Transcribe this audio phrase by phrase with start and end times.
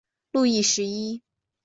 [0.31, 1.21] 路易十一。